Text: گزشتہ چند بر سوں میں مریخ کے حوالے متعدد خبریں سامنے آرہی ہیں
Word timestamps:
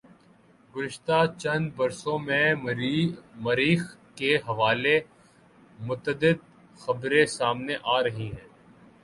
گزشتہ 0.73 1.19
چند 1.41 1.65
بر 1.75 1.89
سوں 1.99 2.17
میں 2.27 2.47
مریخ 3.43 3.81
کے 4.17 4.31
حوالے 4.47 4.97
متعدد 5.79 6.37
خبریں 6.81 7.25
سامنے 7.37 7.75
آرہی 7.95 8.27
ہیں 8.27 8.47